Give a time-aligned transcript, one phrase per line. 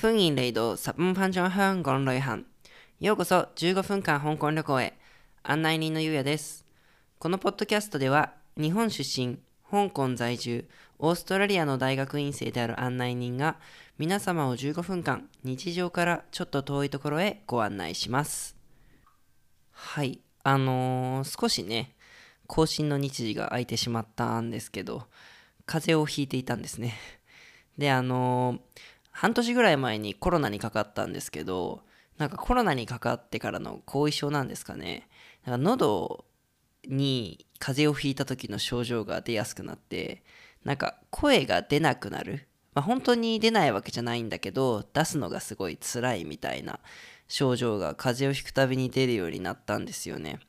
[0.00, 2.46] 歡迎嚟到十五分鐘香港旅行。
[3.00, 4.94] ようこそ15分間香港旅行へ。
[5.42, 6.64] 案内人のゆうやです。
[7.18, 9.40] このポッドキャストでは、日本出身、
[9.70, 10.66] 香港在住、
[10.98, 13.58] オーストラリアの大学院生である案内人が、
[13.98, 18.56] 皆様を15分間、日常からちょっと遠いところへご案内します。
[19.70, 20.22] はい。
[20.44, 21.94] あのー少しね、
[22.46, 25.08] 更新の日時が空いてしまったんですけど、
[25.66, 26.94] 風邪をひいていたんですね。
[27.76, 28.60] で、あのー
[29.20, 31.82] 半年ぐらい前にコロナにかかったんですけど、
[32.16, 35.10] なんかコロナにかかってからの後遺症なんですかね。
[35.44, 36.24] なんか喉
[36.88, 40.22] に風邪をひいた時の症状が出やすくなって、
[40.64, 42.48] なんか声が出なくなる。
[42.72, 46.80] まあ、本当に出ないわけじゃないんだけど、出すのがすごい辛いみたいな
[47.28, 50.40] 症状が風邪をひくたびに出るようになったんですよね。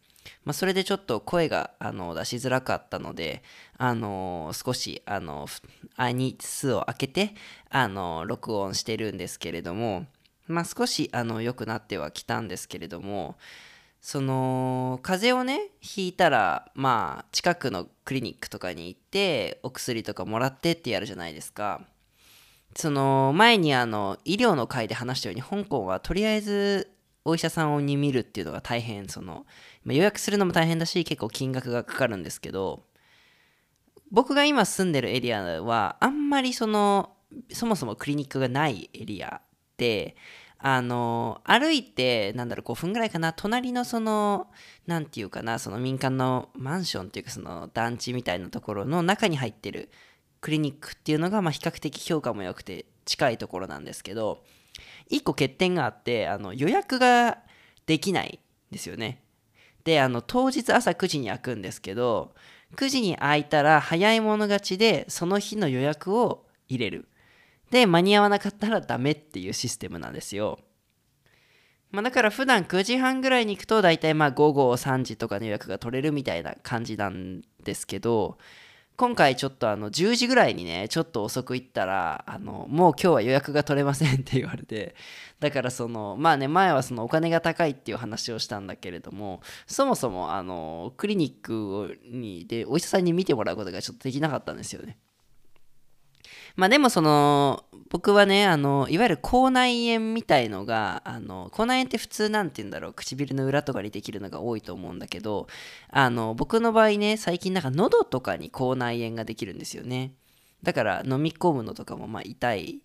[0.43, 3.43] まあ、それでちょっと声があの出しづらかったので、
[3.77, 5.61] あの少しあのふ
[5.95, 7.33] あ日数を空けて
[7.69, 10.05] あの録音してるんですけれども、
[10.47, 13.37] まあ、少しあの良くなってはきたんですけれども
[14.01, 21.81] その風邪をねひいたらまあ近くのクリニックとかに行ってお薬とかもらってってやるじゃないですか。
[22.75, 26.90] その前にあの医療の会で話したように香港はとりあえず
[27.23, 29.45] お医者さんに見るっていうのが大変その
[29.83, 32.83] まあ予約するのも大変だし結構金額がかかるんですけど
[34.11, 37.11] 僕が今住んでるエリアはあんまりその
[37.51, 39.41] そもそもクリニックがないエリア
[39.77, 40.15] で
[40.63, 44.47] あの歩いてなんだろう5分ぐらいかな隣のその
[44.85, 49.89] なんていうかなその民間のマンションっていうかその団地みたいなところの中に入ってる
[50.39, 54.43] クリニックっていうのがまあ比較的評価も良くて近いところなんですけど
[55.11, 57.39] 一個欠点があってあの予約が
[57.85, 58.39] できない
[58.71, 59.21] んですよね。
[59.83, 62.33] であの当日朝9時に開くんですけど
[62.75, 67.07] 9時に開いたら早い者勝ちでその日の予約を入れる。
[67.69, 70.59] で間に合わなかったらダメっていうシステムなんですよ。
[71.91, 78.37] まあ、だから普段9時半ぐらいに行くと大体まあ午後3時とかの予約が取れるみたいな感じなんですけど
[78.97, 84.95] 今回ちょっとあの10時ぐらいにねちょっと遅く行ったらあのもう今日は予約が取れませんって言われて
[85.39, 94.97] だからそのまあね前はそのお金が高いっていう話をしたんだけれどもそもそもあのクリニックにでお医者さんに見てもらうことがちょっとできなかったんですよね。
[96.55, 105.47] まあでもその僕はねあのいわゆる口内炎みたいのがあの口内炎って普通なんて言うんだろう唇の裏とかにできるのが多いと思うんだけど
[105.89, 110.13] あの僕の場合ね最近なんか喉とかに口内炎ができるんですよね。
[110.63, 112.81] だから飲み込むのとかもまあ痛い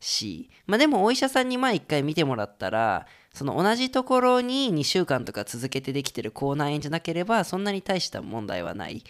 [0.00, 0.48] し。
[0.66, 9.04] まあでもお医者さんにまあ1回見てもらったらその同じところに2週間とか続けてできてる口内炎じゃなければそんなに大した問題はない。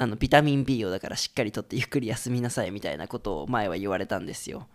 [0.00, 4.66] あのビタミン B をだからしっかりとってゆっくり休みなさいみたいなことを前は言われたんですよ。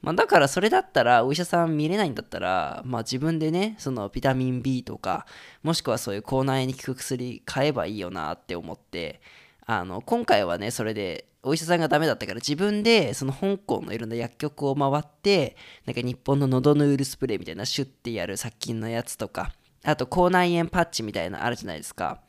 [0.00, 5.26] まあ、だからそれだったらお医者さん見れないんだったら、まあ、自分でねそのビタミン B とか
[5.62, 9.20] もしくはそういう口内炎に効く薬買えばいいよなって思って
[9.64, 19.52] あの今回はねそれでお医者さんがダメだったから自分でその香港のいろんな薬局を回ってなんか日本の喉ヌールスプレーみたいなシュッてやる殺菌のやつとか
[19.84, 22.20] あと口内炎パッチみたいなあるじゃないですか。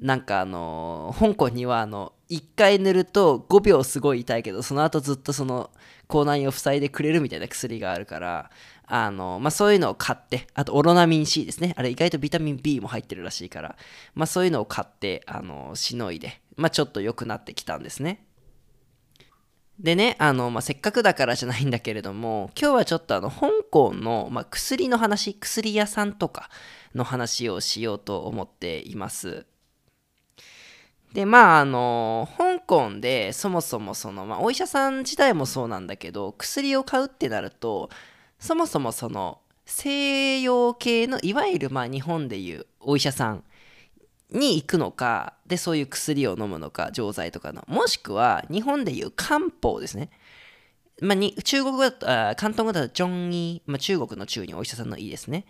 [0.00, 5.70] なんかあの香港にはあの1回塗ると5秒すごい痛いけどその後ずっとその
[6.08, 8.50] 口内炎を塞いでくれるみたいな薬があるから
[8.86, 11.74] あの、まあ、そういうのを買ってあとオロナミン C ですね。
[11.76, 13.76] あれ意外とビタミン B も入ってるらしいから、
[14.14, 18.24] まあ、そういうのを買ってあのしのいで、まあ、ちょっと良くなってきたんですね。
[19.78, 26.48] でね、あの、まあ、せっかくだからじゃないんだけれども、今日はちょっとあの、香港の、まあ、薬の話、薬屋さんとか
[26.94, 29.46] の話をしようと思っています。
[31.12, 37.90] で、まあ、あの、香港でそもそもその、まあ、お医者さん自体もそうなんだけど、薬を買うってなると、
[38.38, 43.44] そもそもその、西洋系の、いわゆるま日本でいうお医者さん
[44.30, 47.64] に行くのか、で、そういう薬を飲むのか、錠剤とかの。
[47.68, 50.10] もしくは、日本でいう漢方ですね。
[51.00, 55.44] まあ、に中国語だと、あ広東語だと、ジョンイ、まあ、中国の中にお医者さんのいいですね。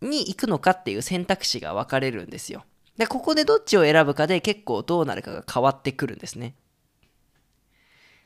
[0.00, 2.64] に行くのかっていう選択肢が分かれるんですよ。
[2.96, 6.54] で、ここでどっちを選ぶかで結構どうなるかが変わってくるんですね。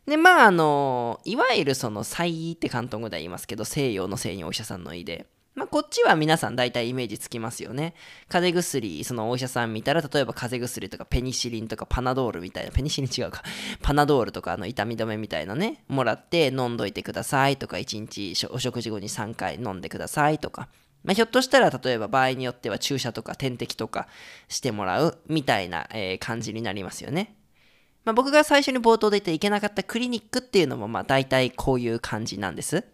[0.07, 5.27] で、まあ、あの、いわゆるその、西医って広東語では言いますけど、西洋の西にお医者さんの医で。
[5.59, 7.95] まあ、こっちは皆さん大体イメージつきますよね。
[8.29, 13.43] 風邪薬、そのお医者さん見たら、例えば風邪薬とかペニシリンとかパナドールみたいな、ペニシリン違うか、
[13.83, 20.69] パナドールとかあの痛み止めみたいなね、もらって飲んどいてくださいとか、1日お食事後に3回飲んでくださいとか、
[21.03, 24.07] まあ、ひょっとしたら例えば場合によっては注射とか点滴とか
[24.49, 27.35] してもらうみたいな、えー感じになりますよね。
[28.05, 32.85] まあ、僕が最初に冒頭で言っていけなかったクリニックっていうのもまあ大体こういう感じなんです。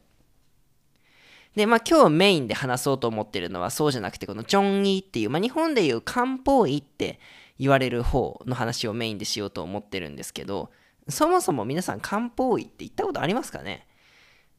[1.54, 7.20] で、まあ今日メインで話そうと思ってるのはそうじゃなくて、このジョンイっていう、まあ日本でいう漢方医って
[7.58, 10.70] 言われる方の話をメインでしようと思ってるんですけど、
[11.08, 13.86] そもそも皆さん漢方医って言ったことありますかね？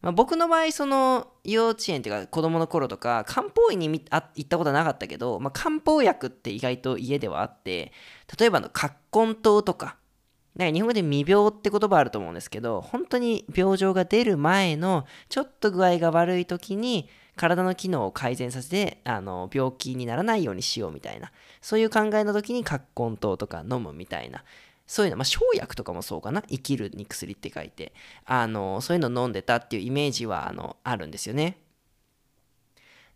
[0.02, 7.92] まあ、僕の場合、その幼稚園っていうか子供の頃とか、漢方医にあ行ったことなかったけど、まあ、漢方薬って意外と家ではあって、
[8.40, 9.98] 例えばの葛根湯とか、
[10.56, 21.32] なんか日本語で未病って言葉あると思うんですけど、本当に病状が出る前のちょっと具合が悪い時に体の機能を改善させてあの病気にならないようにしようみたいな、
[21.62, 24.44] そういう考えの時に葛根湯とか飲むみたいな、
[24.88, 26.44] そういうの、まあ、生薬とかもそうかな。
[26.44, 27.94] 生きるに薬って書いて、
[28.26, 31.58] あの、そういうのを飲んでたっていうイメージは、あの、あるんですよね。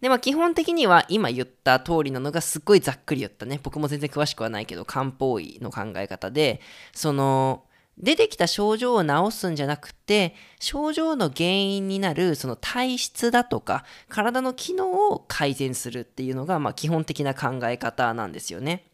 [0.01, 3.60] で、まあ、基本的には今言った通りなのがすっごいざっくり言ったね。
[3.62, 6.62] 僕も全然詳しくはないけど、漢方医の考え方で、
[6.94, 7.66] その、
[7.98, 18.86] 出てきた症状を治すんじゃなくて、症状の原因になるその体質だとか、体の機能を改善するっていうのが、まあ、基本的な考え方なんですよね。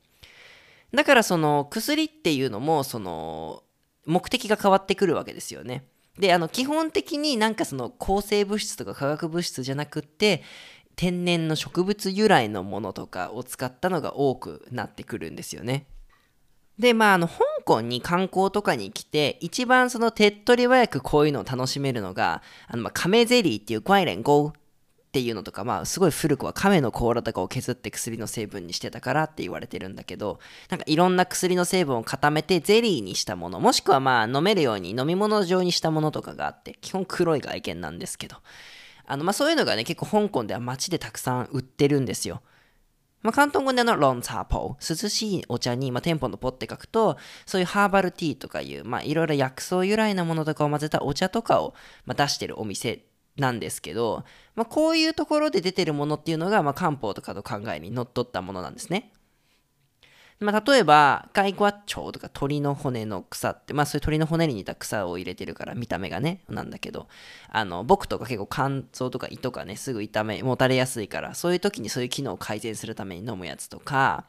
[0.96, 3.64] だからその薬っていうのもその
[4.06, 5.84] 目的が変わってくるわけですよね。
[6.18, 10.44] であの基本的になんかその抗生物質とか化学物質じゃなくって
[10.96, 15.88] 天然の植物由来のものとかを使ったのが多くなってくるんですよね。
[16.80, 24.54] でまああの香港に観光とかに来て一番その手っ取り早くこういうのを楽しめるのがあのまあ亀ゼリーっていうグイレンゴーっ
[25.16, 30.40] ていうのとか、まあ、すごい古くは亀の甲羅とかを削って薬の成分にしてたからって言われてるんだけど、
[30.70, 38.36] なんかいろんな薬の成分を固めてゼリーにしたもの、もしくはまあ飲めるように飲み物状にしたものとかがあって、基本黒い外見なんですけど、
[39.08, 42.42] あの、まあそういうのがね、結構香港では街でたくさん売ってるんですよ。
[43.26, 47.18] まあ、広東語でのロンサーポー、涼しいお茶に、まあ、店舗のポって書くと、
[47.48, 51.74] そういうハーバルティーとかいう、まあ、いろいろ薬草由来なものとかを混ぜたお茶とかを、
[52.06, 53.04] まあ、出してるお店
[53.36, 54.24] なんですけど、
[54.54, 59.12] まあ、こういうところで出てるものっていうのが、まあ、漢方とかの考えにのっとったものなんですね。
[60.40, 67.08] まあ、例えば、カイコアチョウとか鳥の骨の草って、まあそういう鳥の骨に似た草を入れてるから見た目がね、なんだけど、
[67.50, 74.26] あの、僕とか結構肝臓とか胃とかね、すぐ痛め、もたれやすいから、そういう時にそういう機能を改善するために飲むやつとか、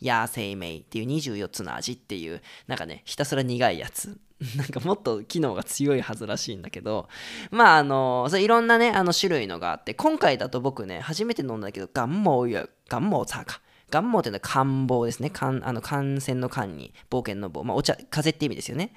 [0.00, 4.18] ヤー生命っていう24つの味っていう、なんかね、ひたすら苦いやつ
[4.56, 7.08] なんかもっと機能が強いはずらしいんだけど、
[7.50, 13.60] まああの、そいろんなね、あの種類のがあって、今回だと僕ね、初めて飲んだけど、ガンモウユ、ガンモウツァか。
[13.92, 15.28] ガンモウっていうのは感冒ですね。
[15.28, 17.62] 感あの感染の感に冒険の棒。
[17.62, 18.94] まあお茶、風邪って意味ですよね。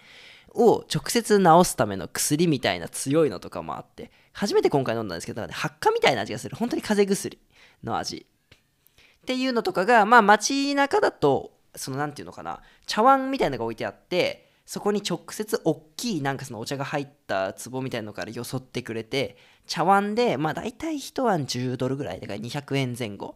[0.53, 6.55] を直接治すための薬みたいな強いのとかもあって、初めて今回飲んだんですけど、発火みたいな味がする。
[6.55, 7.39] 本当に風邪薬
[7.83, 8.25] の味。
[8.25, 19.37] っていうのとかが、まあ街中だと、そのなんていうのかな、茶碗みたいなのが置いてあって、そこに直接大きいなんかそのお茶が入った壺みたいなのからよそってくれて
[19.67, 23.35] 茶碗でまあ大体1碗10ドルぐらいだから200円前後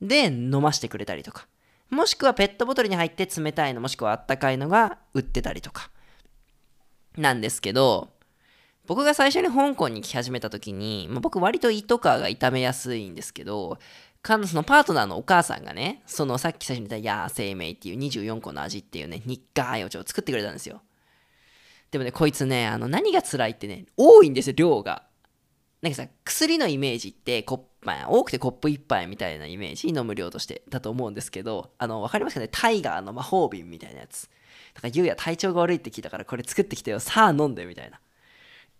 [0.00, 1.46] で飲ましてくれたりとか
[1.90, 5.90] もしくはペットボトルに入って冷たいのもしくはあったかいのが売ってたりとか
[7.16, 8.08] なんですけど
[8.86, 13.78] 僕が最初に香港に来始めた時に、まあ、僕割と胃とかが痛めやすいんですけど
[14.24, 20.80] そのパートナーのお母さんがね、そのさっき最初に言ったヤー生命っていう24個の味っていうね、日課いお茶を作ってくれたんですよ。
[21.90, 25.02] でもね、こいつね、あの何が辛いってね、多いんですよ、量が。
[25.82, 32.48] なんかさ、薬のイメージってコップ、まあ、多くてコップ1杯みたいなイメージ、飲む量としてだと思うんですけど、あの、わかりますかね？
[32.50, 34.28] タイガーの魔法瓶みたいなやつ。
[34.74, 38.00] だから、ゆうや体調が悪いって聞いたから、これ作ってきてよ、さあ飲んでみたいな。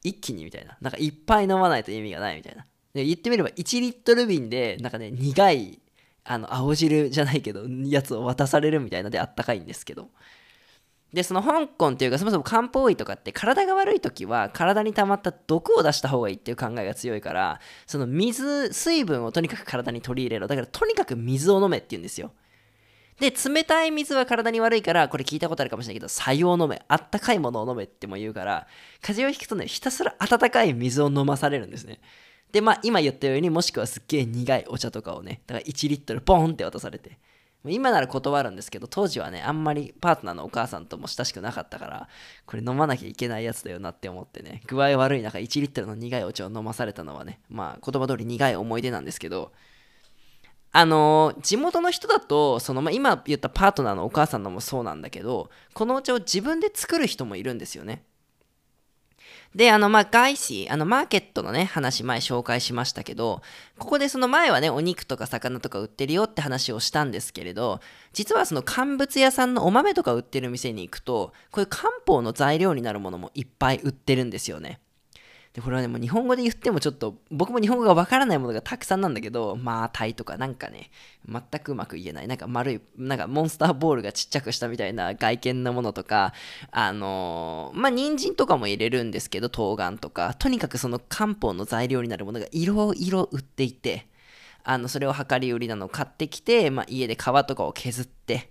[0.03, 0.77] 一気にみたいな。
[0.81, 2.67] なんかいっぱい飲まないと意味がないみたいな。
[2.95, 5.81] で言ってみれば1リットル瓶でなんかね苦い
[6.23, 10.11] あの青汁じゃないけどやつを渡されるみたいなであったかいんですけど
[11.15, 20.49] でその香港っていうかそもそも漢方医とかって体が悪い時は体に溜まった毒を出した方がいいっていう考えが強いからその水水分をとにかく体に取り入れろ。
[20.49, 22.33] だからとにかく水を飲めって言うんですよ。
[23.21, 26.83] で冷たい水は体に悪いからこれ聞いたことあるかもしれないけど白湯を飲め。
[26.89, 28.67] あったかいものを飲めっても言うから
[29.01, 32.01] 風邪をひくとねひたすら温かい水を飲まされるんですね。
[32.55, 37.19] で、まあ、今言ったように、もしくはすっげえ苦いお茶とかをね、だから1リットルポンって渡されて、
[37.71, 42.09] 今なら断るんですけど、当時はね、あんまりパートナーのお母さんとも親しくなかったから、
[42.47, 49.53] これ飲まなきゃいけないやつだよなって思ってね、具合悪い中、1リットルの苦いお茶を飲まされたのはね、まあ、言葉通り苦い思い出なんですけど、
[50.77, 58.03] あのー、地元の人だと、その、まあ、今言ったパートナーのお母さんのもそうなんだけど、このお茶を自分で作る人もいるんですよね。
[59.55, 63.41] で、あの、まあ、外資、あの、マーケットのね、話前紹介しましたけど、
[63.79, 67.81] ここでその前はね、お肉とか魚とか売ってるよって話をしたんですけれど、
[68.13, 74.81] 実はその乾物屋さんのお豆とか売ってる店に行くと、こういう漢方の材料になるものもいっぱい売ってるんですよね。
[75.55, 80.91] でこれはねもう日本語で言ってもちょっと僕も日本語がわからないものがたくさんなんだけどまあタイとかなんかね
[81.29, 82.27] 全くうまく言えない。
[82.27, 86.35] なんか丸いなんかモンスターボールがちっちゃくしたみたいな外見のものとか
[86.73, 90.35] あのー、まあ人参とかも入れるんですけど冬瓜とか。
[90.35, 94.09] とにかくその漢方の材料になるものがいろいろ売っていて
[94.65, 98.51] あのそれを量り売りなのを買ってきて、まあ、家で皮とかを削って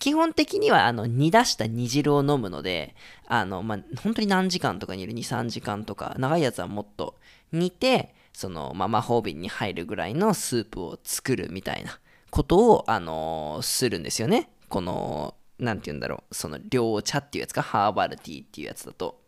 [0.00, 2.96] 基本的にはあの煮出した煮汁を飲むので
[3.28, 6.16] あの、まあ、本当に何時間とか煮る？23時間とか。
[6.18, 7.14] 長いやつはもっと。
[7.52, 12.00] 煮てその、まあ、魔法瓶に入るぐらいのスープを作るみたいな。
[12.30, 14.50] ことを、あのー、するんですよね。
[14.68, 16.34] このなんて言うんだろう。
[16.34, 17.60] その涼茶っていうやつか？
[17.60, 19.19] ハーバルティーっていうやつだと。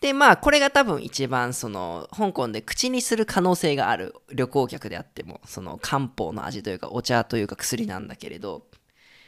[0.00, 8.66] でまあこれが多分一番その香港で口にする可能性がある旅行客であってもその漢方の味というかお茶というか薬なんだけれど、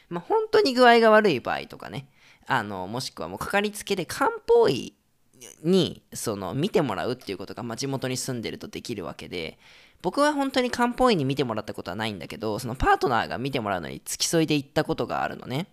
[0.08, 2.08] まあ、本当に具合が悪い場合とかね
[2.46, 4.94] あのもしくはもうかかりつけで漢方医
[5.64, 9.58] にその見てもらうっていうことが、まあ、地元に住んでるとできるわけで
[10.02, 15.66] 僕は本当に漢方医に見てもらったことはないんだけどそのパートナーが見てもらうのに付き添いで行ったことがあるのね。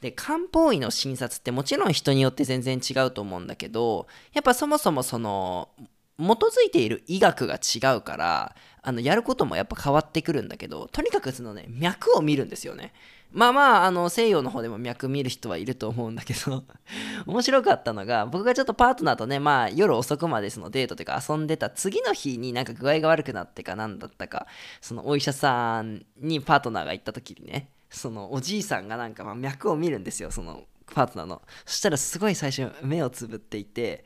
[0.00, 5.70] で漢方医の診察ってもちろん人によって全然違うと思うんだけどやっぱそもそもその
[6.18, 12.92] 基づいている医学が違うからあのやることもやっぱ変わってくるんだけどとにかくそのね脈を見るんですよね。
[13.32, 16.64] まあまああの西洋の方でも脈見る人はいると思うんだけど
[17.26, 24.46] 面白かったのが僕がちょっとパートナーとねまあ夜遅くまでそのデートというか遊んでた次の日になんか具合が悪くなってか何だったか
[24.80, 31.42] そのお医者さんにパートナーが行った時にねそのおじいさんがなんかま脈を見るんですよそのパートナーの。
[31.64, 34.04] そしたらすごい最初目をつぶっていて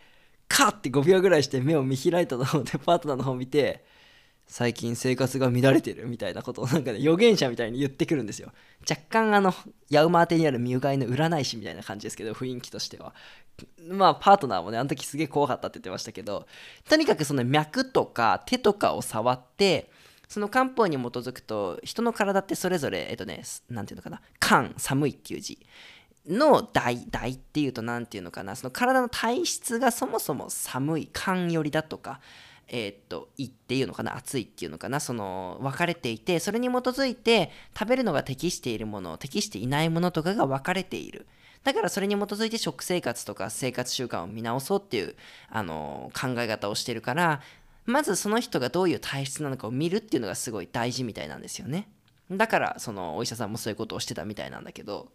[0.49, 3.85] カーッて5秒ぐらいして目を見開いたの でパートナーの方を見て
[4.47, 8.51] 最近生活が乱れてるみたいなことをなんかね預言者みたいに言ってくるんですよ。
[8.89, 9.55] 若干あの
[9.91, 13.15] ヤウマーテにあるミュガイの占い師みたいな感じですけど雰囲気としては。
[13.89, 16.47] まあパートナーもねあの時すげえ怖かったって言ってましたけど
[16.89, 19.91] とにかくその脈とか手とかを触って
[20.31, 25.59] その漢方に基づくと人の体ってそれぞれえっとね何ていうのかな寒寒いっていう字
[26.29, 32.21] の大大っていうと何ていうのかなその体の体質がそもそも寒い寒よりだとか
[32.69, 41.27] えー、っと胃っていうのかな暑いっていうのかなその分かれていてそれに基づいて食べるのが適しているもの適していないものとかが分かれている。
[41.65, 45.15] だからそれに基づいて食生活とか生活習慣を見直そうっていう
[45.51, 47.43] あの考え方をしてるから
[47.91, 51.89] まずその人がどういう体質なのかを見るっていうのがすごい大事みたいなんですよね。
[52.31, 55.09] だからそのお医者さんもそういうことをしてたみたいなんだけど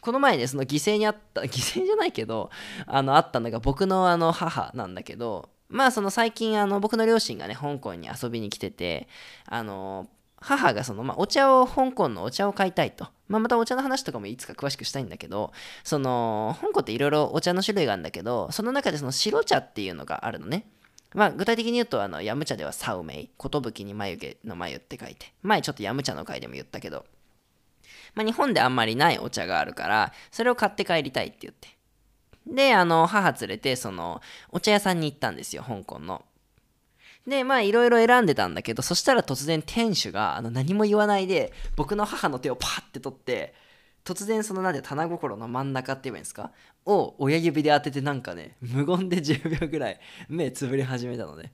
[0.00, 2.50] この前ねその犠牲にあった 犠牲じゃないけど
[2.86, 9.08] あのあったのが僕のあの母なんだけどまあその最近あの僕の両親がね香港に遊びに来てて
[9.46, 10.08] あの
[10.42, 15.52] 母がその、まあ、お茶を香港のお茶を買いたいと、まあ、またお茶の話とかもいつか詳しくしたいんだけど
[15.84, 20.66] その香港っていろいろお茶の種類があるんだけどその中でその白茶っていうのがあるのね。
[21.14, 27.04] まあ、具体的に言うと、あの、ヤム茶ではサウメイ、寿に眉毛の眉って書いて、前ちょっとヤム茶の回でも言ったけど、
[28.14, 31.68] まあ、日本であんまりないお茶があるから、それを買って帰りたいって言って。
[32.46, 36.24] で、あの、母連れて、その、お茶屋さんに行ったんですよ、香港の。
[37.26, 43.54] で、まあ、いろいろ選んでたんだけど、そしたら突然店主が、あの、何も言わないで、僕の母の手をパッて取って、
[44.04, 46.50] 突然そのなんで棚心の真ん中って言えばいいんですか？
[46.86, 51.50] を親指で当ててなんかね無言で10秒ぐらい目つぶり始めたので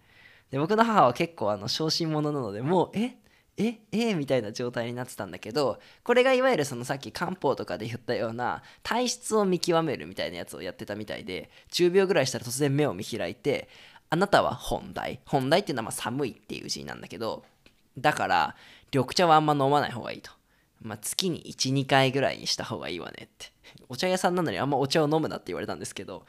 [0.51, 3.17] で僕の母は結構あの小心者なのでもうえ？
[3.59, 3.81] え？
[3.93, 4.09] え？
[4.11, 13.69] えみたいな状態になってたんだけどこれがいわゆるそのさっき漢方とかで言ったような体質を見極めるみたいなやつをやってたみたいで10秒ぐらいしたら突然目を見開いて
[14.11, 15.21] あなたは本題。
[15.27, 17.45] 本題っていうのはま寒いっていう字なんだけど
[17.99, 18.57] だから
[18.91, 20.31] 緑茶はあんま飲まない方がいいと。
[20.81, 23.53] まあ、月に12回ぐらいにした方がいいわねって。
[23.89, 26.25] お茶屋さんなのにあんまお茶を飲むなって言われたんですけど。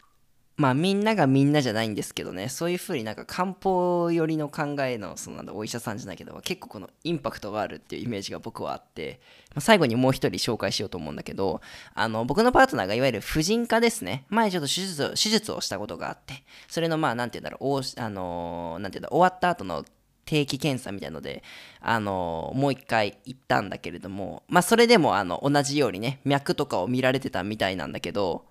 [0.60, 2.50] まあみんながみんなじゃないんですけどね。
[2.50, 9.22] そういう風になんか漢方寄りの考えのそのなんだお医者さんじゃないけど結構このインパクトがあるっていうイメージが僕はあって、
[9.56, 11.62] まあ、最後にもう一人紹介しようと思うんだけど
[11.94, 14.26] あの僕のパートナーがいわゆる婦人科ですね。
[14.28, 16.44] 前ちょっと手術を手術をしたことがあって。
[16.68, 19.86] それのまあなんて言うんだろうおあのなんて言うんだ終わった後の
[20.30, 21.42] 定期検査みたいので、
[21.82, 28.46] あのもう一回行ったんだけれども、まあ、それでもあの同じようにね、脈とかを見られてたみたいなんだけど、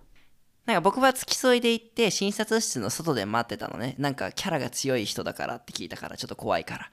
[0.66, 3.94] なんか僕は付き添いで行って診察室の外で待ってたのね。
[3.96, 6.90] なんかキャラが強い人だからって聞いたからちょっと怖いから。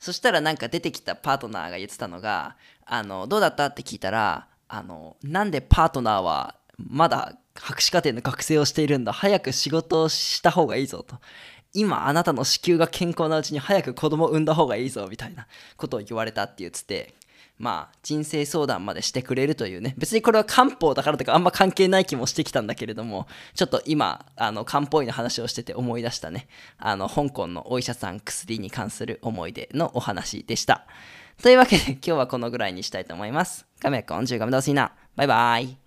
[0.00, 11.16] そしたらなんか出てきたパートナーが言ってたのが、あの、どうだったって聞いたら、あの、なんでパートナーはまだ博士課程の学生をしているんだ早く仕事をした方がいいぞと
[11.74, 17.14] 今あなたの子宮が健康なうちに早く子供を産んだ方がいいぞみたいなことを言われたって言ってて
[17.56, 30.86] まあ、人生相談までしてくれるというね、別にこれは漢方だからとかあんま関係ない気もしてきたんだけれども、ちょっと今、あの、漢方医の話をしてて思い出したね、あの、香港のお医者さん薬に関する思い出のお話でした。
[31.42, 33.66] というわけで今日はこのぐらいにしたいと思います。
[33.80, 34.92] カメコン中ガメドシーナ。
[35.16, 35.83] バイバイ。